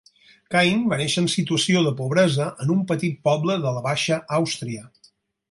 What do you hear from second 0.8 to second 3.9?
va néixer en situació de pobresa en un petit poble de la